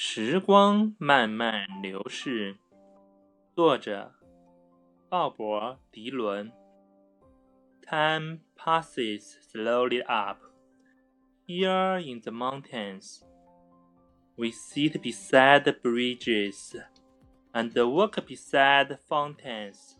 [0.00, 2.56] 时光慢慢流逝。
[3.54, 4.12] 作者：
[5.08, 6.52] 鲍勃·迪伦。
[7.88, 10.38] Time passes slowly up.
[11.46, 13.22] Here in the mountains,
[14.36, 16.76] we sit beside the bridges
[17.52, 19.96] and walk beside the fountains.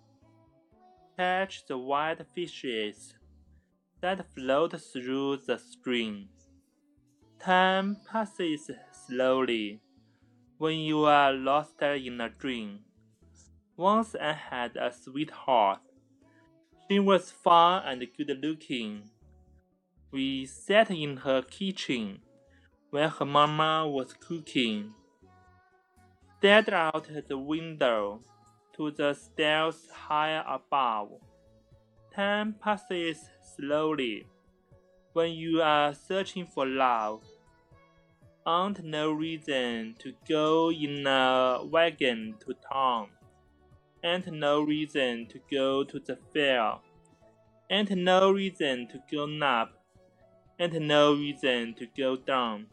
[1.16, 3.14] Catch the white fishes
[4.02, 6.28] that float through the stream.
[7.38, 9.80] Time passes slowly
[10.61, 12.77] when you are lost in a dream.
[13.75, 15.79] Once I had a sweetheart.
[16.87, 19.09] She was fine and good looking.
[20.11, 22.19] We sat in her kitchen
[22.91, 24.93] while her mamma was cooking.
[26.37, 28.19] Stared out the window
[28.77, 31.09] to the stairs high above.
[32.13, 33.17] Time passes
[33.55, 34.27] slowly
[35.13, 37.23] when you are searching for love
[38.47, 43.09] ain't no reason to go in a wagon to town.
[44.03, 46.73] Ain't no reason to go to the fair.
[47.69, 49.73] Ain't no reason to go up.
[50.59, 52.67] Ain't no reason to go down.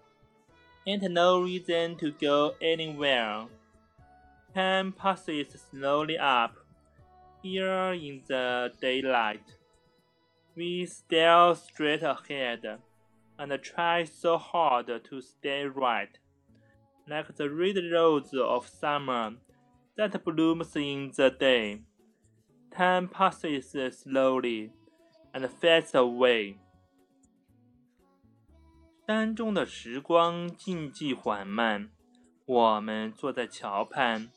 [0.87, 3.47] Ain't no reason to go anywhere.
[4.55, 6.57] Time passes slowly up.
[7.43, 9.45] Here in the daylight,
[10.57, 12.79] we stare straight ahead
[13.38, 16.18] and try so hard to stay right,
[17.08, 19.34] like the red rose of summer
[19.98, 21.82] that blooms in the day.
[22.72, 24.72] Time passes slowly
[25.34, 26.56] and fades away.
[29.06, 31.90] 山中的时光静寂缓慢，
[32.46, 34.30] 我们坐在桥畔，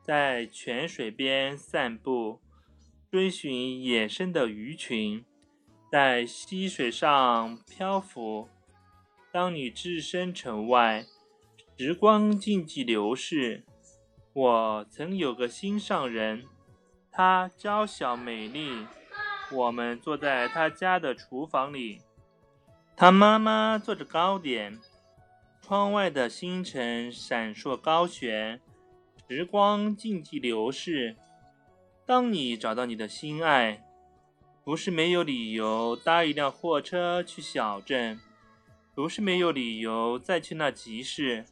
[0.00, 2.40] 在泉水边散步，
[3.10, 5.24] 追寻野生的鱼群。
[5.89, 8.49] 在溪水上漂浮。
[9.31, 11.05] 当你置身城外，
[11.77, 13.63] 时光静寂流逝。
[14.33, 16.43] 我曾有个心上人，
[17.09, 18.85] 她娇小美丽。
[19.51, 22.01] 我们坐在她家的厨房里，
[22.95, 24.77] 她妈妈做着糕点。
[25.61, 28.59] 窗外的星辰闪烁高悬，
[29.29, 31.15] 时光静寂流逝。
[32.05, 33.86] 当你找到你的心爱。
[34.67, 38.19] 不是没有理由搭一辆货车去小镇，
[38.93, 41.45] 不是没有理由再去那集市，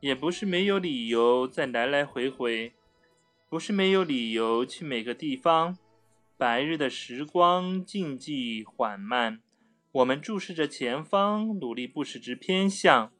[0.00, 2.74] 也不是没有理由再来来回回，
[3.48, 5.78] 不是没有理由去每个地方。
[6.36, 9.40] 白日的时光静寂缓慢，
[9.92, 13.10] 我们注视着前方，努力不使之偏向，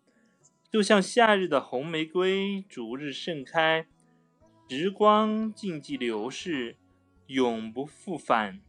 [0.70, 3.86] 就像夏日的红玫瑰逐日盛开。
[4.68, 6.76] 时光静寂流逝，
[7.28, 8.60] 永不复返。